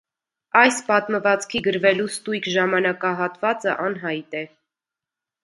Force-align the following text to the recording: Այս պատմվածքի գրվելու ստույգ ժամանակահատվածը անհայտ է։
Այս 0.59 0.77
պատմվածքի 0.87 1.61
գրվելու 1.67 2.07
ստույգ 2.13 2.49
ժամանակահատվածը 2.55 3.77
անհայտ 3.87 4.41
է։ 4.43 4.45